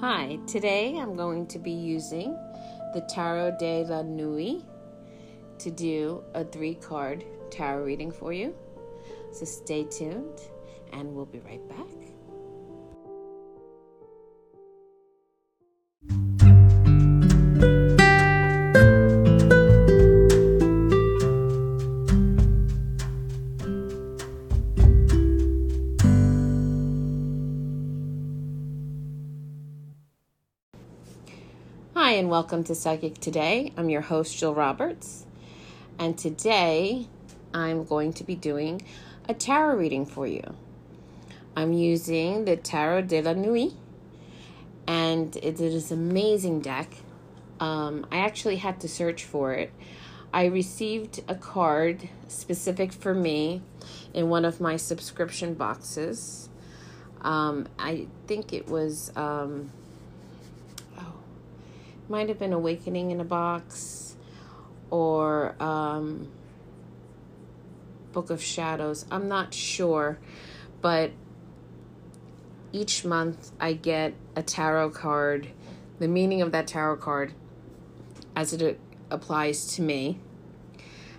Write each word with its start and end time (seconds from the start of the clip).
Hi, 0.00 0.38
today 0.46 0.98
I'm 0.98 1.16
going 1.16 1.46
to 1.46 1.58
be 1.58 1.70
using 1.70 2.36
the 2.92 3.00
Tarot 3.08 3.56
de 3.58 3.82
la 3.84 4.02
Nuit 4.02 4.62
to 5.58 5.70
do 5.70 6.22
a 6.34 6.44
three 6.44 6.74
card 6.74 7.24
tarot 7.50 7.82
reading 7.82 8.12
for 8.12 8.30
you. 8.30 8.54
So 9.32 9.46
stay 9.46 9.84
tuned 9.84 10.38
and 10.92 11.14
we'll 11.14 11.24
be 11.24 11.38
right 11.38 11.66
back. 11.66 11.95
And 32.16 32.30
welcome 32.30 32.64
to 32.64 32.74
Psychic 32.74 33.20
Today. 33.20 33.74
I'm 33.76 33.90
your 33.90 34.00
host, 34.00 34.38
Jill 34.38 34.54
Roberts, 34.54 35.26
and 35.98 36.16
today 36.16 37.08
I'm 37.52 37.84
going 37.84 38.14
to 38.14 38.24
be 38.24 38.34
doing 38.34 38.80
a 39.28 39.34
tarot 39.34 39.76
reading 39.76 40.06
for 40.06 40.26
you. 40.26 40.42
I'm 41.54 41.74
using 41.74 42.46
the 42.46 42.56
Tarot 42.56 43.02
de 43.02 43.20
la 43.20 43.34
Nuit, 43.34 43.74
and 44.86 45.36
it 45.36 45.60
is 45.60 45.92
an 45.92 46.10
amazing 46.10 46.62
deck. 46.62 46.90
Um, 47.60 48.06
I 48.10 48.20
actually 48.20 48.56
had 48.56 48.80
to 48.80 48.88
search 48.88 49.22
for 49.22 49.52
it. 49.52 49.70
I 50.32 50.46
received 50.46 51.22
a 51.28 51.34
card 51.34 52.08
specific 52.28 52.94
for 52.94 53.12
me 53.12 53.60
in 54.14 54.30
one 54.30 54.46
of 54.46 54.58
my 54.58 54.78
subscription 54.78 55.52
boxes. 55.52 56.48
Um, 57.20 57.68
I 57.78 58.06
think 58.26 58.54
it 58.54 58.68
was. 58.68 59.12
Um, 59.16 59.70
might 62.08 62.28
have 62.28 62.38
been 62.38 62.52
Awakening 62.52 63.10
in 63.10 63.20
a 63.20 63.24
Box 63.24 64.16
or 64.90 65.54
um, 65.60 66.28
Book 68.12 68.30
of 68.30 68.42
Shadows. 68.42 69.04
I'm 69.10 69.28
not 69.28 69.52
sure, 69.52 70.18
but 70.80 71.10
each 72.72 73.04
month 73.04 73.50
I 73.58 73.72
get 73.72 74.14
a 74.34 74.42
tarot 74.42 74.90
card, 74.90 75.48
the 75.98 76.08
meaning 76.08 76.42
of 76.42 76.52
that 76.52 76.66
tarot 76.66 76.96
card 76.96 77.32
as 78.34 78.52
it 78.52 78.78
applies 79.10 79.66
to 79.74 79.82
me 79.82 80.20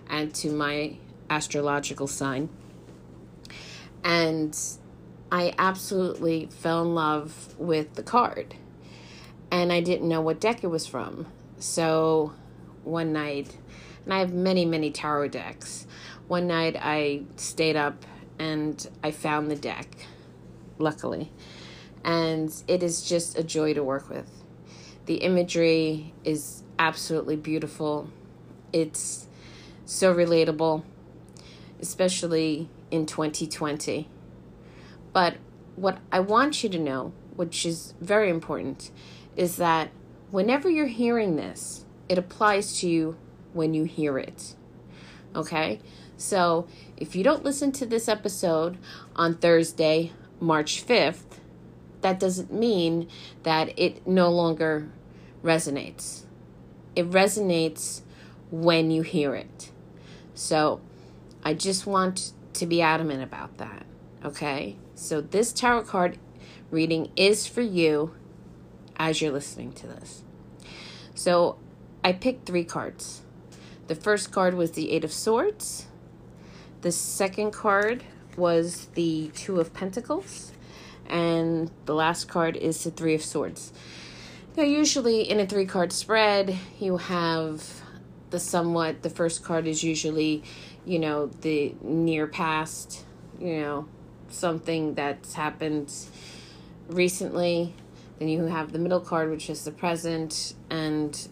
and 0.08 0.34
to 0.36 0.50
my 0.50 0.96
astrological 1.28 2.06
sign. 2.06 2.48
And 4.04 4.58
I 5.30 5.54
absolutely 5.58 6.46
fell 6.46 6.82
in 6.82 6.94
love 6.94 7.54
with 7.58 7.94
the 7.94 8.02
card 8.02 8.54
and 9.50 9.72
I 9.72 9.80
didn't 9.80 10.08
know 10.08 10.20
what 10.20 10.40
deck 10.40 10.62
it 10.62 10.68
was 10.68 10.86
from. 10.86 11.26
So 11.58 12.32
one 12.84 13.12
night, 13.12 13.56
and 14.04 14.14
I 14.14 14.18
have 14.20 14.32
many, 14.32 14.64
many 14.64 14.90
tarot 14.90 15.28
decks. 15.28 15.86
One 16.26 16.46
night 16.46 16.76
I 16.80 17.22
stayed 17.36 17.76
up 17.76 18.04
and 18.38 18.88
I 19.02 19.10
found 19.10 19.50
the 19.50 19.56
deck, 19.56 19.88
luckily. 20.78 21.32
And 22.04 22.52
it 22.68 22.82
is 22.82 23.02
just 23.02 23.38
a 23.38 23.42
joy 23.42 23.74
to 23.74 23.82
work 23.82 24.08
with. 24.08 24.30
The 25.06 25.16
imagery 25.16 26.12
is 26.24 26.62
absolutely 26.78 27.36
beautiful. 27.36 28.08
It's 28.72 29.26
so 29.84 30.14
relatable, 30.14 30.84
especially 31.80 32.68
in 32.90 33.06
2020. 33.06 34.08
But 35.12 35.36
what 35.76 35.98
I 36.12 36.20
want 36.20 36.62
you 36.62 36.68
to 36.70 36.78
know, 36.78 37.12
which 37.34 37.64
is 37.64 37.94
very 38.00 38.30
important, 38.30 38.90
is 39.38 39.56
that 39.56 39.88
whenever 40.32 40.68
you're 40.68 40.86
hearing 40.86 41.36
this, 41.36 41.86
it 42.08 42.18
applies 42.18 42.80
to 42.80 42.88
you 42.88 43.16
when 43.52 43.72
you 43.72 43.84
hear 43.84 44.18
it. 44.18 44.56
Okay? 45.34 45.80
So 46.16 46.66
if 46.96 47.14
you 47.14 47.22
don't 47.22 47.44
listen 47.44 47.70
to 47.72 47.86
this 47.86 48.08
episode 48.08 48.78
on 49.14 49.36
Thursday, 49.36 50.12
March 50.40 50.84
5th, 50.84 51.38
that 52.00 52.18
doesn't 52.18 52.52
mean 52.52 53.08
that 53.44 53.78
it 53.78 54.04
no 54.06 54.28
longer 54.28 54.88
resonates. 55.44 56.24
It 56.96 57.08
resonates 57.08 58.02
when 58.50 58.90
you 58.90 59.02
hear 59.02 59.36
it. 59.36 59.70
So 60.34 60.80
I 61.44 61.54
just 61.54 61.86
want 61.86 62.32
to 62.54 62.66
be 62.66 62.82
adamant 62.82 63.22
about 63.22 63.58
that. 63.58 63.86
Okay? 64.24 64.76
So 64.96 65.20
this 65.20 65.52
tarot 65.52 65.84
card 65.84 66.18
reading 66.72 67.12
is 67.14 67.46
for 67.46 67.62
you 67.62 68.14
as 68.98 69.20
you're 69.20 69.32
listening 69.32 69.72
to 69.72 69.86
this. 69.86 70.22
So 71.14 71.58
I 72.04 72.12
picked 72.12 72.46
three 72.46 72.64
cards. 72.64 73.22
The 73.86 73.94
first 73.94 74.32
card 74.32 74.54
was 74.54 74.72
the 74.72 74.90
Eight 74.92 75.04
of 75.04 75.12
Swords. 75.12 75.86
The 76.82 76.92
second 76.92 77.52
card 77.52 78.04
was 78.36 78.86
the 78.94 79.30
Two 79.34 79.60
of 79.60 79.72
Pentacles. 79.72 80.52
And 81.08 81.70
the 81.86 81.94
last 81.94 82.28
card 82.28 82.56
is 82.56 82.84
the 82.84 82.90
Three 82.90 83.14
of 83.14 83.22
Swords. 83.22 83.72
Now, 84.56 84.64
usually 84.64 85.22
in 85.22 85.38
a 85.38 85.46
three 85.46 85.66
card 85.66 85.92
spread, 85.92 86.56
you 86.80 86.96
have 86.96 87.82
the 88.30 88.40
somewhat, 88.40 89.02
the 89.02 89.10
first 89.10 89.44
card 89.44 89.66
is 89.66 89.84
usually, 89.84 90.42
you 90.84 90.98
know, 90.98 91.26
the 91.26 91.74
near 91.80 92.26
past, 92.26 93.04
you 93.38 93.60
know, 93.60 93.88
something 94.28 94.94
that's 94.94 95.34
happened 95.34 95.92
recently 96.88 97.74
then 98.18 98.28
you 98.28 98.46
have 98.46 98.72
the 98.72 98.78
middle 98.78 99.00
card, 99.00 99.30
which 99.30 99.48
is 99.48 99.64
the 99.64 99.70
present, 99.70 100.54
and 100.70 101.28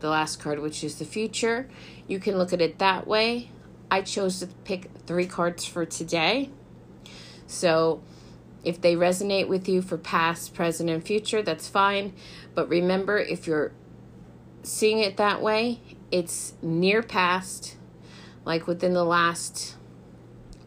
the 0.00 0.08
last 0.08 0.40
card, 0.40 0.60
which 0.60 0.82
is 0.82 0.98
the 0.98 1.04
future. 1.04 1.68
You 2.06 2.18
can 2.18 2.38
look 2.38 2.52
at 2.52 2.60
it 2.60 2.78
that 2.78 3.06
way. 3.06 3.50
I 3.90 4.00
chose 4.02 4.40
to 4.40 4.46
pick 4.46 4.90
three 5.06 5.26
cards 5.26 5.64
for 5.64 5.84
today. 5.84 6.50
So 7.46 8.02
if 8.64 8.80
they 8.80 8.96
resonate 8.96 9.48
with 9.48 9.68
you 9.68 9.82
for 9.82 9.98
past, 9.98 10.54
present, 10.54 10.88
and 10.88 11.04
future, 11.04 11.42
that's 11.42 11.68
fine. 11.68 12.14
But 12.54 12.68
remember, 12.68 13.18
if 13.18 13.46
you're 13.46 13.72
seeing 14.62 14.98
it 15.00 15.18
that 15.18 15.42
way, 15.42 15.80
it's 16.10 16.54
near 16.62 17.02
past, 17.02 17.76
like 18.44 18.66
within 18.66 18.94
the 18.94 19.04
last, 19.04 19.76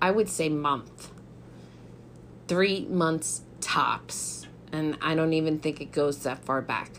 I 0.01 0.11
would 0.11 0.29
say, 0.29 0.49
month. 0.49 1.11
Three 2.47 2.85
months 2.85 3.41
tops 3.59 4.44
and 4.75 4.97
I 5.01 5.15
don't 5.15 5.33
even 5.33 5.59
think 5.59 5.81
it 5.81 5.91
goes 5.91 6.23
that 6.23 6.43
far 6.45 6.61
back. 6.61 6.91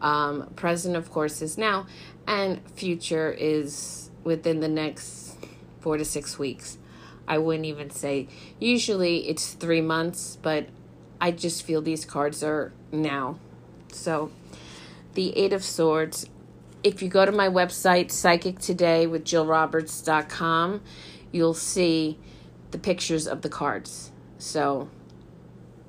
Um, 0.00 0.50
present, 0.56 0.96
of 0.96 1.10
course, 1.10 1.42
is 1.42 1.58
now, 1.58 1.86
and 2.26 2.60
future 2.72 3.30
is 3.30 4.10
within 4.24 4.60
the 4.60 4.68
next 4.68 5.36
four 5.80 5.96
to 5.96 6.04
six 6.04 6.38
weeks. 6.38 6.78
I 7.26 7.38
wouldn't 7.38 7.66
even 7.66 7.90
say, 7.90 8.28
usually 8.58 9.28
it's 9.28 9.52
three 9.52 9.80
months, 9.80 10.38
but 10.40 10.66
I 11.20 11.30
just 11.30 11.62
feel 11.64 11.82
these 11.82 12.04
cards 12.04 12.42
are 12.42 12.72
now. 12.90 13.38
So, 13.92 14.30
the 15.14 15.36
Eight 15.36 15.52
of 15.52 15.64
Swords. 15.64 16.26
If 16.82 17.02
you 17.02 17.08
go 17.08 17.26
to 17.26 17.32
my 17.32 17.48
website, 17.48 18.10
Psychic 18.10 18.58
Today 18.58 19.06
with 19.06 19.24
JillRoberts.com, 19.24 20.80
you'll 21.30 21.54
see 21.54 22.18
the 22.70 22.78
pictures 22.78 23.26
of 23.26 23.42
the 23.42 23.48
cards. 23.50 24.12
So, 24.38 24.88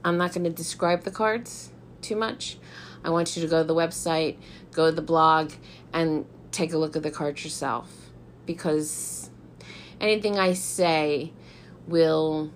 I'm 0.03 0.17
not 0.17 0.33
going 0.33 0.43
to 0.43 0.49
describe 0.49 1.03
the 1.03 1.11
cards 1.11 1.71
too 2.01 2.15
much. 2.15 2.57
I 3.03 3.09
want 3.09 3.35
you 3.35 3.41
to 3.41 3.47
go 3.47 3.61
to 3.61 3.67
the 3.67 3.75
website, 3.75 4.37
go 4.71 4.89
to 4.89 4.95
the 4.95 5.01
blog, 5.01 5.51
and 5.93 6.25
take 6.51 6.73
a 6.73 6.77
look 6.77 6.95
at 6.95 7.03
the 7.03 7.11
cards 7.11 7.43
yourself 7.43 7.89
because 8.45 9.29
anything 9.99 10.37
I 10.37 10.53
say 10.53 11.31
will 11.87 12.51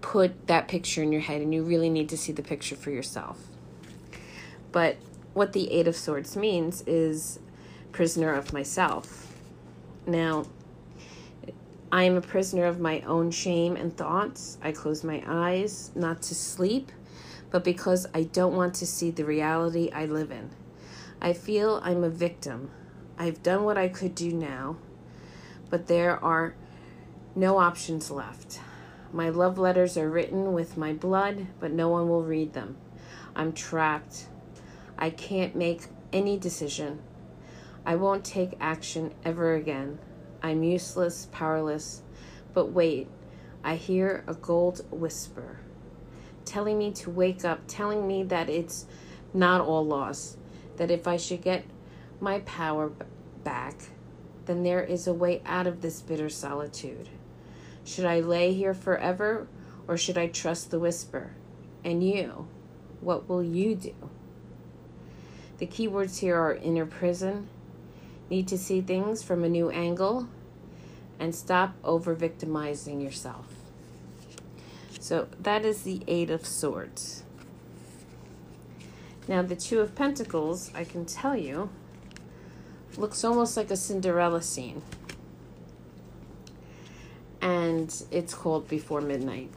put 0.00 0.46
that 0.46 0.68
picture 0.68 1.02
in 1.02 1.12
your 1.12 1.20
head, 1.20 1.40
and 1.40 1.52
you 1.52 1.62
really 1.62 1.90
need 1.90 2.08
to 2.10 2.16
see 2.16 2.32
the 2.32 2.42
picture 2.42 2.76
for 2.76 2.90
yourself. 2.90 3.38
But 4.72 4.96
what 5.34 5.52
the 5.52 5.70
Eight 5.70 5.86
of 5.86 5.96
Swords 5.96 6.36
means 6.36 6.82
is 6.86 7.38
prisoner 7.92 8.34
of 8.34 8.52
myself. 8.52 9.34
Now, 10.06 10.46
I 11.90 12.02
am 12.02 12.16
a 12.16 12.20
prisoner 12.20 12.66
of 12.66 12.80
my 12.80 13.00
own 13.00 13.30
shame 13.30 13.74
and 13.74 13.96
thoughts. 13.96 14.58
I 14.62 14.72
close 14.72 15.02
my 15.02 15.22
eyes, 15.26 15.90
not 15.94 16.20
to 16.22 16.34
sleep, 16.34 16.92
but 17.50 17.64
because 17.64 18.06
I 18.12 18.24
don't 18.24 18.54
want 18.54 18.74
to 18.74 18.86
see 18.86 19.10
the 19.10 19.24
reality 19.24 19.90
I 19.90 20.04
live 20.04 20.30
in. 20.30 20.50
I 21.22 21.32
feel 21.32 21.80
I'm 21.82 22.04
a 22.04 22.10
victim. 22.10 22.70
I've 23.18 23.42
done 23.42 23.64
what 23.64 23.78
I 23.78 23.88
could 23.88 24.14
do 24.14 24.32
now, 24.32 24.76
but 25.70 25.86
there 25.86 26.22
are 26.22 26.54
no 27.34 27.58
options 27.58 28.10
left. 28.10 28.60
My 29.10 29.30
love 29.30 29.56
letters 29.56 29.96
are 29.96 30.10
written 30.10 30.52
with 30.52 30.76
my 30.76 30.92
blood, 30.92 31.46
but 31.58 31.72
no 31.72 31.88
one 31.88 32.06
will 32.10 32.22
read 32.22 32.52
them. 32.52 32.76
I'm 33.34 33.54
trapped. 33.54 34.26
I 34.98 35.08
can't 35.08 35.56
make 35.56 35.86
any 36.12 36.36
decision. 36.36 37.00
I 37.86 37.94
won't 37.94 38.26
take 38.26 38.58
action 38.60 39.14
ever 39.24 39.54
again. 39.54 39.98
I'm 40.42 40.62
useless, 40.62 41.28
powerless. 41.32 42.02
But 42.54 42.72
wait, 42.72 43.08
I 43.64 43.76
hear 43.76 44.24
a 44.26 44.34
gold 44.34 44.84
whisper. 44.90 45.58
telling 46.48 46.78
me 46.78 46.90
to 46.90 47.10
wake 47.10 47.44
up, 47.44 47.60
telling 47.68 48.08
me 48.08 48.22
that 48.24 48.48
it's 48.48 48.86
not 49.34 49.60
all 49.60 49.84
lost, 49.84 50.38
that 50.78 50.90
if 50.90 51.06
I 51.06 51.18
should 51.18 51.42
get 51.42 51.64
my 52.20 52.40
power 52.40 52.90
back, 53.44 53.74
then 54.46 54.62
there 54.62 54.82
is 54.82 55.06
a 55.06 55.12
way 55.12 55.42
out 55.44 55.66
of 55.66 55.82
this 55.82 56.00
bitter 56.00 56.30
solitude. 56.30 57.10
Should 57.84 58.06
I 58.06 58.20
lay 58.20 58.54
here 58.54 58.72
forever, 58.72 59.46
or 59.86 59.98
should 59.98 60.16
I 60.16 60.28
trust 60.28 60.70
the 60.70 60.78
whisper? 60.78 61.32
And 61.84 62.02
you, 62.02 62.48
what 63.00 63.28
will 63.28 63.42
you 63.42 63.74
do? 63.74 63.94
The 65.58 65.66
key 65.66 65.86
words 65.86 66.18
here 66.18 66.36
are 66.36 66.54
inner 66.54 66.86
prison, 66.86 67.48
need 68.30 68.48
to 68.48 68.58
see 68.58 68.80
things 68.80 69.22
from 69.22 69.44
a 69.44 69.48
new 69.48 69.70
angle, 69.70 70.28
and 71.18 71.34
stop 71.34 71.74
over 71.82 72.14
victimizing 72.14 73.00
yourself. 73.00 73.46
So 75.00 75.28
that 75.40 75.64
is 75.64 75.82
the 75.82 76.02
Eight 76.06 76.30
of 76.30 76.46
Swords. 76.46 77.24
Now, 79.26 79.42
the 79.42 79.56
Two 79.56 79.80
of 79.80 79.94
Pentacles, 79.94 80.70
I 80.74 80.84
can 80.84 81.04
tell 81.04 81.36
you, 81.36 81.70
looks 82.96 83.24
almost 83.24 83.56
like 83.56 83.70
a 83.70 83.76
Cinderella 83.76 84.42
scene. 84.42 84.82
And 87.40 87.94
it's 88.10 88.34
called 88.34 88.68
Before 88.68 89.00
Midnight. 89.00 89.50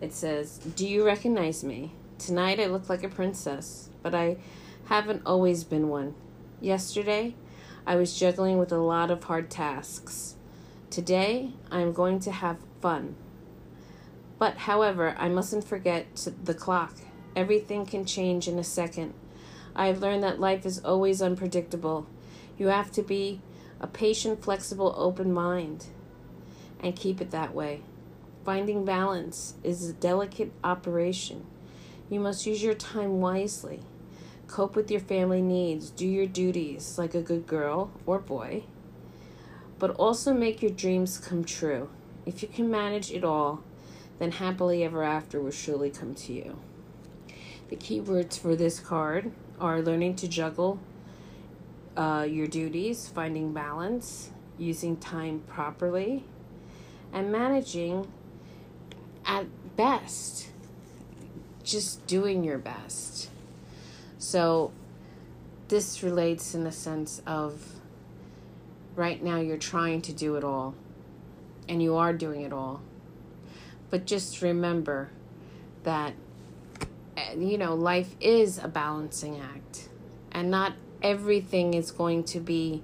It 0.00 0.12
says, 0.12 0.58
Do 0.58 0.86
you 0.86 1.04
recognize 1.04 1.64
me? 1.64 1.92
Tonight 2.18 2.60
I 2.60 2.66
look 2.66 2.88
like 2.88 3.02
a 3.02 3.08
princess, 3.08 3.88
but 4.02 4.14
I 4.14 4.36
haven't 4.86 5.22
always 5.26 5.64
been 5.64 5.88
one. 5.88 6.14
Yesterday, 6.60 7.34
I 7.86 7.96
was 7.96 8.18
juggling 8.18 8.58
with 8.58 8.72
a 8.72 8.78
lot 8.78 9.10
of 9.10 9.24
hard 9.24 9.50
tasks. 9.50 10.34
Today, 10.90 11.52
I 11.70 11.80
am 11.80 11.92
going 11.92 12.18
to 12.20 12.32
have 12.32 12.58
fun. 12.80 13.14
But, 14.38 14.58
however, 14.58 15.14
I 15.18 15.28
mustn't 15.28 15.64
forget 15.64 16.06
the 16.42 16.54
clock. 16.54 16.94
Everything 17.36 17.86
can 17.86 18.04
change 18.04 18.48
in 18.48 18.58
a 18.58 18.64
second. 18.64 19.14
I 19.76 19.86
have 19.86 20.00
learned 20.00 20.22
that 20.24 20.40
life 20.40 20.66
is 20.66 20.84
always 20.84 21.22
unpredictable. 21.22 22.06
You 22.56 22.68
have 22.68 22.90
to 22.92 23.02
be 23.02 23.40
a 23.80 23.86
patient, 23.86 24.42
flexible, 24.42 24.94
open 24.96 25.32
mind 25.32 25.86
and 26.80 26.96
keep 26.96 27.20
it 27.20 27.30
that 27.30 27.54
way. 27.54 27.82
Finding 28.44 28.84
balance 28.84 29.54
is 29.62 29.88
a 29.88 29.92
delicate 29.92 30.52
operation. 30.64 31.44
You 32.08 32.20
must 32.20 32.46
use 32.46 32.62
your 32.62 32.74
time 32.74 33.20
wisely. 33.20 33.80
Cope 34.48 34.74
with 34.74 34.90
your 34.90 35.00
family 35.00 35.42
needs. 35.42 35.90
Do 35.90 36.06
your 36.06 36.26
duties 36.26 36.98
like 36.98 37.14
a 37.14 37.22
good 37.22 37.46
girl 37.46 37.92
or 38.06 38.18
boy. 38.18 38.64
But 39.78 39.90
also 39.92 40.32
make 40.32 40.62
your 40.62 40.72
dreams 40.72 41.18
come 41.18 41.44
true. 41.44 41.90
If 42.26 42.42
you 42.42 42.48
can 42.48 42.70
manage 42.70 43.12
it 43.12 43.22
all, 43.22 43.62
then 44.18 44.32
happily 44.32 44.82
ever 44.82 45.04
after 45.04 45.40
will 45.40 45.52
surely 45.52 45.90
come 45.90 46.14
to 46.14 46.32
you. 46.32 46.58
The 47.68 47.76
key 47.76 48.00
words 48.00 48.38
for 48.38 48.56
this 48.56 48.80
card 48.80 49.30
are 49.60 49.82
learning 49.82 50.16
to 50.16 50.28
juggle 50.28 50.80
uh, 51.96 52.26
your 52.28 52.46
duties, 52.46 53.08
finding 53.08 53.52
balance, 53.52 54.30
using 54.56 54.96
time 54.96 55.40
properly, 55.46 56.24
and 57.12 57.30
managing 57.30 58.10
at 59.26 59.46
best. 59.76 60.48
Just 61.62 62.06
doing 62.06 62.42
your 62.42 62.58
best. 62.58 63.28
So, 64.30 64.72
this 65.68 66.02
relates 66.02 66.54
in 66.54 66.64
the 66.64 66.70
sense 66.70 67.22
of 67.26 67.64
right 68.94 69.22
now 69.22 69.40
you're 69.40 69.56
trying 69.56 70.02
to 70.02 70.12
do 70.12 70.36
it 70.36 70.44
all, 70.44 70.74
and 71.66 71.82
you 71.82 71.96
are 71.96 72.12
doing 72.12 72.42
it 72.42 72.52
all. 72.52 72.82
But 73.88 74.04
just 74.04 74.42
remember 74.42 75.08
that, 75.84 76.12
eh, 77.16 77.36
you 77.38 77.56
know, 77.56 77.74
life 77.74 78.16
is 78.20 78.58
a 78.58 78.68
balancing 78.68 79.40
act, 79.40 79.88
and 80.30 80.50
not 80.50 80.74
everything 81.00 81.72
is 81.72 81.90
going 81.90 82.24
to 82.24 82.38
be 82.38 82.82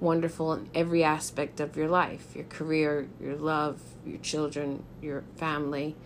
wonderful 0.00 0.52
in 0.52 0.68
every 0.74 1.02
aspect 1.02 1.60
of 1.60 1.78
your 1.78 1.88
life 1.88 2.36
your 2.36 2.44
career, 2.44 3.08
your 3.18 3.36
love, 3.36 3.80
your 4.04 4.18
children, 4.18 4.84
your 5.00 5.24
family, 5.36 5.96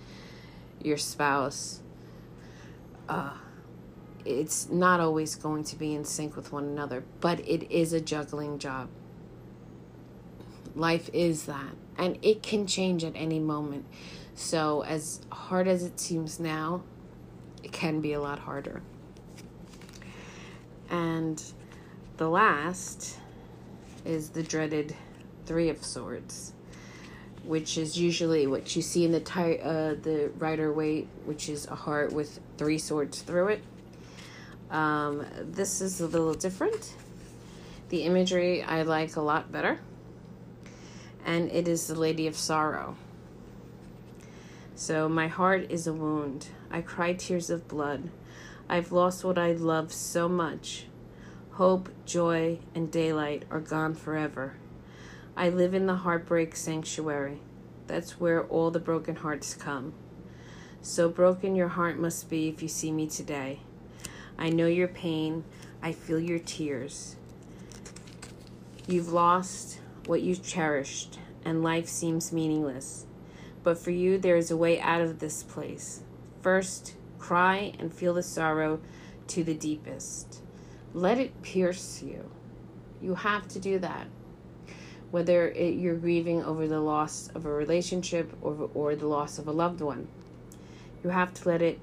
your 0.80 0.98
spouse. 0.98 1.80
Uh, 3.08 3.32
it's 4.28 4.69
not 4.69 5.00
always 5.00 5.34
going 5.34 5.64
to 5.64 5.76
be 5.76 5.94
in 5.94 6.04
sync 6.04 6.36
with 6.36 6.52
one 6.52 6.64
another, 6.64 7.02
but 7.20 7.40
it 7.40 7.70
is 7.72 7.94
a 7.94 8.00
juggling 8.00 8.58
job. 8.58 8.88
Life 10.75 11.08
is 11.12 11.46
that, 11.46 11.75
and 11.96 12.19
it 12.20 12.42
can 12.42 12.66
change 12.66 13.04
at 13.04 13.14
any 13.16 13.40
moment. 13.40 13.86
So, 14.34 14.82
as 14.84 15.20
hard 15.32 15.66
as 15.66 15.82
it 15.82 15.98
seems 15.98 16.38
now, 16.38 16.82
it 17.64 17.72
can 17.72 18.00
be 18.00 18.12
a 18.12 18.20
lot 18.20 18.38
harder. 18.38 18.82
And 20.90 21.42
the 22.19 22.28
last 22.28 23.19
is 24.04 24.30
the 24.30 24.42
dreaded 24.42 24.94
Three 25.46 25.70
of 25.70 25.82
Swords, 25.82 26.52
which 27.44 27.78
is 27.78 27.98
usually 27.98 28.46
what 28.46 28.76
you 28.76 28.82
see 28.82 29.04
in 29.04 29.12
the 29.12 29.20
ty- 29.20 29.56
uh, 29.56 29.94
the 29.94 30.30
Rider 30.38 30.72
Waite, 30.72 31.08
which 31.25 31.48
is 31.48 31.66
a 31.66 31.75
heart 31.75 32.12
with 32.12 32.40
three 32.58 32.78
swords 32.78 33.22
through 33.22 33.48
it. 33.48 33.62
Um, 34.70 35.25
this 35.41 35.81
is 35.81 36.00
a 36.00 36.06
little 36.06 36.35
different. 36.35 36.94
The 37.88 38.03
imagery 38.03 38.62
I 38.62 38.82
like 38.82 39.17
a 39.17 39.20
lot 39.20 39.50
better. 39.50 39.81
And 41.25 41.50
it 41.50 41.69
is 41.69 41.87
the 41.87 41.94
Lady 41.94 42.26
of 42.26 42.37
Sorrow. 42.37 42.97
So, 44.75 45.09
my 45.09 45.26
heart 45.26 45.70
is 45.70 45.87
a 45.87 45.93
wound. 45.93 46.49
I 46.70 46.82
cry 46.82 47.12
tears 47.12 47.50
of 47.50 47.67
blood. 47.67 48.11
I've 48.69 48.93
lost 48.93 49.25
what 49.25 49.38
I 49.38 49.53
love 49.53 49.93
so 49.93 50.29
much. 50.29 50.87
Hope, 51.53 51.88
joy, 52.06 52.59
and 52.75 52.91
daylight 52.91 53.44
are 53.50 53.61
gone 53.61 53.94
forever. 53.94 54.55
I 55.37 55.49
live 55.49 55.75
in 55.75 55.87
the 55.87 55.97
heartbreak 55.97 56.55
sanctuary. 56.55 57.41
That's 57.88 58.21
where 58.21 58.44
all 58.44 58.71
the 58.71 58.79
broken 58.79 59.17
hearts 59.17 59.55
come. 59.55 59.94
So 60.82 61.09
broken 61.09 61.56
your 61.56 61.69
heart 61.69 61.99
must 61.99 62.31
be 62.31 62.49
if 62.49 62.62
you 62.62 62.69
see 62.69 62.93
me 62.93 63.09
today. 63.09 63.61
I 64.38 64.50
know 64.50 64.67
your 64.67 64.88
pain. 64.88 65.44
I 65.82 65.93
feel 65.93 66.20
your 66.20 66.38
tears. 66.38 67.17
You've 68.87 69.12
lost 69.12 69.81
what 70.06 70.23
you 70.23 70.35
cherished, 70.37 71.19
and 71.44 71.62
life 71.62 71.88
seems 71.88 72.32
meaningless. 72.32 73.05
But 73.62 73.79
for 73.79 73.90
you, 73.90 74.17
there 74.17 74.37
is 74.37 74.50
a 74.50 74.56
way 74.56 74.81
out 74.81 75.00
of 75.00 75.19
this 75.19 75.43
place. 75.43 76.02
First, 76.40 76.94
cry 77.19 77.75
and 77.79 77.93
feel 77.93 78.14
the 78.14 78.23
sorrow 78.23 78.80
to 79.28 79.45
the 79.45 79.54
deepest. 79.54 80.40
Let 80.95 81.18
it 81.18 81.42
pierce 81.42 82.02
you. 82.02 82.30
You 83.02 83.16
have 83.16 83.47
to 83.49 83.59
do 83.59 83.78
that. 83.80 84.07
Whether 85.11 85.49
it, 85.49 85.75
you're 85.75 85.97
grieving 85.97 86.42
over 86.45 86.66
the 86.66 86.80
loss 86.80 87.28
of 87.35 87.45
a 87.45 87.50
relationship 87.50 88.33
or, 88.40 88.71
or 88.75 88.95
the 88.95 89.07
loss 89.07 89.38
of 89.38 89.49
a 89.49 89.52
loved 89.52 89.80
one, 89.80 90.09
you 91.02 91.11
have 91.11 91.33
to 91.35 91.49
let 91.49 91.62
it 91.62 91.80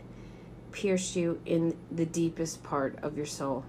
pierce 0.75 1.15
you 1.15 1.39
in 1.45 1.73
the 1.89 2.05
deepest 2.05 2.61
part 2.61 2.99
of 3.01 3.15
your 3.15 3.25
soul. 3.25 3.63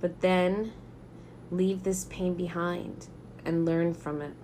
But 0.00 0.20
then 0.20 0.72
leave 1.52 1.84
this 1.84 2.04
pain 2.10 2.34
behind 2.34 3.06
and 3.44 3.64
learn 3.64 3.94
from 3.94 4.20
it. 4.20 4.34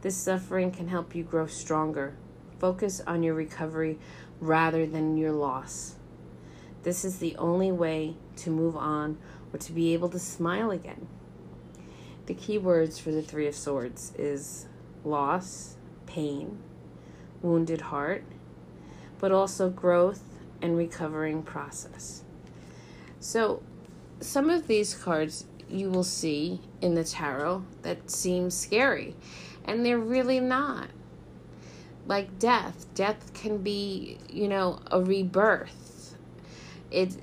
This 0.00 0.16
suffering 0.16 0.70
can 0.70 0.88
help 0.88 1.14
you 1.14 1.22
grow 1.22 1.46
stronger. 1.46 2.16
Focus 2.58 3.02
on 3.06 3.22
your 3.22 3.34
recovery 3.34 3.98
rather 4.40 4.86
than 4.86 5.18
your 5.18 5.32
loss. 5.32 5.96
This 6.82 7.04
is 7.04 7.18
the 7.18 7.36
only 7.36 7.70
way 7.70 8.16
to 8.36 8.50
move 8.50 8.76
on 8.76 9.18
or 9.52 9.58
to 9.58 9.72
be 9.72 9.92
able 9.92 10.08
to 10.08 10.18
smile 10.18 10.70
again. 10.70 11.08
The 12.24 12.34
key 12.34 12.56
words 12.56 12.98
for 12.98 13.10
the 13.10 13.22
Three 13.22 13.46
of 13.46 13.54
Swords 13.54 14.14
is 14.18 14.66
loss, 15.04 15.76
pain, 16.06 16.58
wounded 17.42 17.82
heart, 17.82 18.24
but 19.18 19.32
also 19.32 19.70
growth 19.70 20.22
and 20.62 20.76
recovering 20.76 21.42
process. 21.42 22.22
So, 23.20 23.62
some 24.20 24.50
of 24.50 24.66
these 24.66 24.94
cards 24.94 25.46
you 25.68 25.90
will 25.90 26.04
see 26.04 26.60
in 26.80 26.94
the 26.94 27.04
tarot 27.04 27.64
that 27.82 28.10
seem 28.10 28.50
scary, 28.50 29.14
and 29.64 29.84
they're 29.84 29.98
really 29.98 30.40
not. 30.40 30.88
Like 32.06 32.38
death, 32.38 32.86
death 32.94 33.32
can 33.34 33.58
be, 33.58 34.18
you 34.30 34.48
know, 34.48 34.80
a 34.90 35.02
rebirth. 35.02 36.16
It 36.90 37.16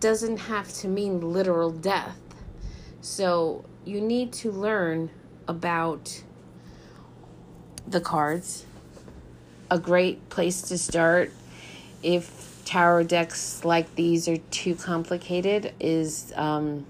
doesn't 0.00 0.38
have 0.38 0.72
to 0.74 0.88
mean 0.88 1.20
literal 1.20 1.70
death. 1.70 2.18
So, 3.02 3.64
you 3.84 4.00
need 4.00 4.32
to 4.34 4.50
learn 4.50 5.10
about 5.48 6.22
the 7.86 8.00
cards 8.00 8.64
a 9.70 9.78
great 9.78 10.28
place 10.28 10.62
to 10.62 10.78
start 10.78 11.32
if 12.02 12.62
tarot 12.64 13.04
decks 13.04 13.64
like 13.64 13.94
these 13.94 14.28
are 14.28 14.36
too 14.50 14.74
complicated 14.74 15.72
is 15.80 16.32
um, 16.36 16.86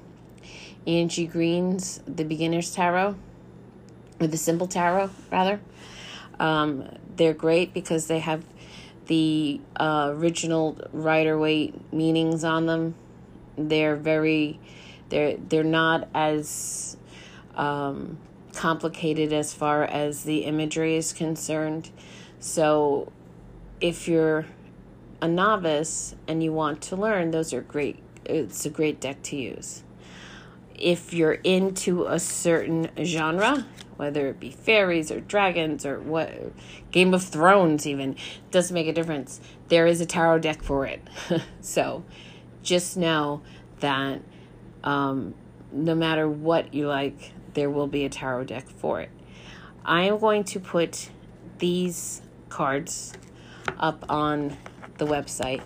Angie 0.86 1.26
Green's 1.26 2.00
The 2.06 2.24
Beginner's 2.24 2.74
Tarot, 2.74 3.16
or 4.20 4.26
The 4.26 4.36
Simple 4.36 4.66
Tarot, 4.66 5.10
rather. 5.30 5.60
Um, 6.38 6.84
they're 7.16 7.34
great 7.34 7.74
because 7.74 8.06
they 8.06 8.18
have 8.20 8.42
the 9.06 9.60
uh, 9.78 10.12
original 10.14 10.78
Rider 10.92 11.38
Waite 11.38 11.92
meanings 11.92 12.44
on 12.44 12.66
them. 12.66 12.94
They're 13.58 13.96
very, 13.96 14.58
they're 15.08 15.36
they're 15.36 15.64
not 15.64 16.08
as 16.14 16.96
um, 17.56 18.18
complicated 18.54 19.32
as 19.32 19.52
far 19.52 19.84
as 19.84 20.24
the 20.24 20.44
imagery 20.44 20.96
is 20.96 21.12
concerned. 21.12 21.90
So, 22.40 23.12
if 23.80 24.08
you're 24.08 24.46
a 25.20 25.28
novice 25.28 26.14
and 26.26 26.42
you 26.42 26.52
want 26.52 26.80
to 26.82 26.96
learn, 26.96 27.30
those 27.30 27.52
are 27.52 27.60
great. 27.60 28.02
It's 28.24 28.64
a 28.64 28.70
great 28.70 29.00
deck 29.00 29.22
to 29.24 29.36
use. 29.36 29.82
If 30.74 31.12
you're 31.12 31.34
into 31.34 32.06
a 32.06 32.18
certain 32.18 32.90
genre, 33.02 33.66
whether 33.96 34.28
it 34.28 34.40
be 34.40 34.50
fairies 34.50 35.10
or 35.10 35.20
dragons 35.20 35.84
or 35.84 36.00
what 36.00 36.32
Game 36.90 37.12
of 37.12 37.22
Thrones 37.22 37.86
even 37.86 38.16
doesn't 38.50 38.72
make 38.72 38.86
a 38.86 38.94
difference. 38.94 39.42
There 39.68 39.86
is 39.86 40.00
a 40.00 40.06
tarot 40.06 40.38
deck 40.38 40.62
for 40.62 40.86
it. 40.86 41.02
so 41.60 42.02
just 42.62 42.96
know 42.96 43.42
that 43.80 44.22
um, 44.82 45.34
no 45.70 45.94
matter 45.94 46.26
what 46.26 46.72
you 46.72 46.88
like, 46.88 47.32
there 47.52 47.68
will 47.68 47.86
be 47.86 48.06
a 48.06 48.08
tarot 48.08 48.44
deck 48.44 48.70
for 48.70 49.02
it. 49.02 49.10
I 49.84 50.04
am 50.04 50.18
going 50.18 50.44
to 50.44 50.60
put 50.60 51.10
these 51.58 52.22
cards 52.50 53.12
up 53.78 54.04
on 54.08 54.56
the 54.98 55.06
website. 55.06 55.62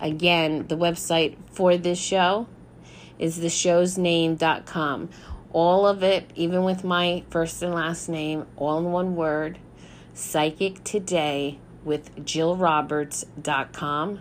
Again, 0.00 0.66
the 0.68 0.76
website 0.76 1.36
for 1.50 1.76
this 1.76 1.98
show 1.98 2.46
is 3.18 3.38
theshowsname.com 3.38 5.08
all 5.56 5.86
of 5.86 6.02
it, 6.02 6.30
even 6.34 6.64
with 6.64 6.84
my 6.84 7.24
first 7.30 7.62
and 7.62 7.72
last 7.72 8.10
name, 8.10 8.44
all 8.56 8.78
in 8.78 8.92
one 8.92 9.16
word, 9.16 9.58
Psychic 10.12 10.84
Today 10.84 11.58
with 11.82 12.14
JillRoberts.com. 12.16 14.20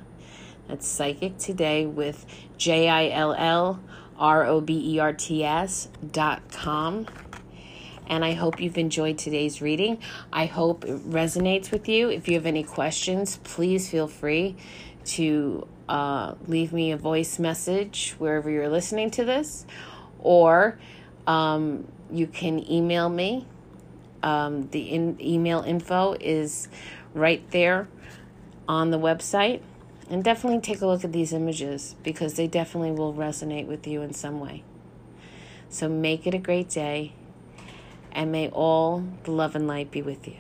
That's 0.70 0.88
Psychic 0.88 1.38
Today 1.38 1.86
with 1.86 2.26
J 2.58 2.88
I 2.88 3.10
L 3.10 3.34
L 3.34 3.82
R 4.18 4.46
O 4.46 4.62
B 4.62 4.96
E 4.96 5.00
R 5.00 5.12
T 5.12 5.44
S 5.44 5.90
dot 6.10 6.42
com. 6.54 7.06
And 8.08 8.24
I 8.24 8.34
hope 8.34 8.60
you've 8.60 8.78
enjoyed 8.78 9.18
today's 9.18 9.62
reading. 9.62 10.00
I 10.32 10.46
hope 10.46 10.86
it 10.86 11.10
resonates 11.10 11.72
with 11.72 11.90
you. 11.90 12.10
If 12.10 12.28
you 12.28 12.36
have 12.36 12.46
any 12.46 12.64
questions, 12.64 13.40
please 13.44 13.90
feel 13.90 14.08
free 14.08 14.56
to 15.06 15.68
uh, 15.88 16.36
leave 16.48 16.74
me 16.74 16.92
a 16.92 16.98
voice 16.98 17.40
message 17.40 18.16
wherever 18.18 18.50
you're 18.50 18.70
listening 18.70 19.12
to 19.12 19.24
this 19.24 19.66
or 20.20 20.78
um, 21.28 21.88
you 22.12 22.28
can 22.28 22.70
email 22.70 23.10
me. 23.10 23.48
Um, 24.24 24.70
the 24.70 24.82
in- 24.82 25.18
email 25.22 25.62
info 25.62 26.16
is 26.20 26.68
right 27.14 27.50
there 27.52 27.88
on 28.68 28.92
the 28.92 29.00
website. 29.00 29.62
And 30.10 30.24
definitely 30.24 30.62
take 30.62 30.82
a 30.82 30.86
look 30.86 31.04
at 31.04 31.12
these 31.12 31.34
images 31.34 31.96
because 32.04 32.36
they 32.36 32.48
definitely 32.48 32.92
will 32.92 33.14
resonate 33.14 33.66
with 33.66 33.88
you 33.88 34.02
in 34.02 34.14
some 34.14 34.40
way. 34.40 34.64
So 35.70 35.90
make 35.90 36.28
it 36.28 36.34
a 36.36 36.38
great 36.38 36.70
day, 36.70 37.14
and 38.16 38.32
may 38.32 38.48
all 38.50 39.04
the 39.26 39.32
love 39.32 39.56
and 39.56 39.68
light 39.68 39.92
be 39.92 40.02
with 40.02 40.28
you. 40.28 40.38